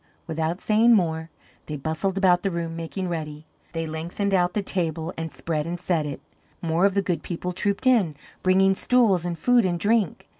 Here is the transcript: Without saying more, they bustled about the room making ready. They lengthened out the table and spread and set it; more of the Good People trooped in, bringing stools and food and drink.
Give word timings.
Without 0.25 0.59
saying 0.59 0.95
more, 0.95 1.29
they 1.67 1.75
bustled 1.77 2.17
about 2.17 2.41
the 2.41 2.49
room 2.49 2.75
making 2.75 3.07
ready. 3.07 3.45
They 3.73 3.85
lengthened 3.85 4.33
out 4.33 4.55
the 4.55 4.63
table 4.63 5.13
and 5.15 5.31
spread 5.31 5.67
and 5.67 5.79
set 5.79 6.07
it; 6.07 6.19
more 6.59 6.85
of 6.87 6.95
the 6.95 7.03
Good 7.03 7.21
People 7.21 7.51
trooped 7.53 7.85
in, 7.85 8.15
bringing 8.41 8.73
stools 8.73 9.25
and 9.25 9.37
food 9.37 9.63
and 9.63 9.79
drink. 9.79 10.27